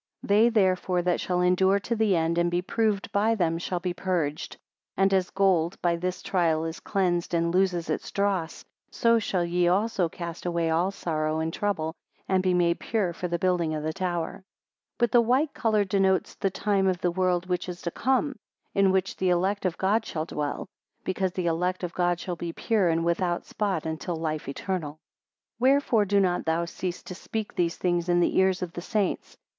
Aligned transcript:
26 0.25 0.29
They 0.29 0.49
therefore, 0.49 1.01
that 1.03 1.21
shall 1.21 1.41
endure 1.41 1.77
to 1.81 1.95
the 1.95 2.15
end, 2.15 2.39
and 2.39 2.49
be 2.49 2.63
proved 2.63 3.11
by 3.11 3.35
them, 3.35 3.59
shall 3.59 3.79
be 3.79 3.93
purged. 3.93 4.57
And 4.97 5.13
as 5.13 5.29
gold, 5.29 5.79
by 5.83 5.95
this 5.97 6.23
trial, 6.23 6.65
is 6.65 6.79
cleansed 6.79 7.35
and 7.35 7.53
loses 7.53 7.87
its 7.87 8.09
dross, 8.09 8.65
so 8.89 9.19
shall 9.19 9.45
ye 9.45 9.67
also 9.67 10.09
cast 10.09 10.47
away 10.47 10.71
all 10.71 10.89
sorrow 10.89 11.37
and 11.39 11.53
trouble, 11.53 11.93
and 12.27 12.41
be 12.41 12.51
made 12.55 12.79
pure 12.79 13.13
for 13.13 13.27
the 13.27 13.37
building 13.37 13.75
of 13.75 13.83
the 13.83 13.93
tower. 13.93 14.29
27 14.97 14.97
But 14.97 15.11
the 15.11 15.21
white 15.21 15.53
colour 15.53 15.83
denotes 15.85 16.33
the 16.33 16.49
time 16.49 16.87
of 16.87 16.99
the 17.01 17.11
world 17.11 17.45
which 17.45 17.69
is 17.69 17.83
to 17.83 17.91
come, 17.91 18.37
in 18.73 18.91
which 18.91 19.17
the 19.17 19.29
elect 19.29 19.65
of 19.67 19.77
God 19.77 20.03
shall 20.03 20.25
dwell: 20.25 20.65
because 21.03 21.33
the 21.33 21.45
elect 21.45 21.83
of 21.83 21.93
God 21.93 22.19
shall 22.19 22.35
be 22.35 22.51
pure 22.53 22.89
and 22.89 23.05
without 23.05 23.45
spot 23.45 23.85
until 23.85 24.15
life 24.15 24.47
eternal. 24.49 24.97
28 25.59 25.59
Wherefore 25.73 26.05
do 26.05 26.19
not 26.19 26.45
thou 26.45 26.65
cease 26.65 27.03
to 27.03 27.13
speak 27.13 27.53
these 27.53 27.77
thing 27.77 28.03
in 28.07 28.19
the 28.19 28.35
ears 28.39 28.63
of 28.63 28.73
the 28.73 28.81
saints. 28.81 29.37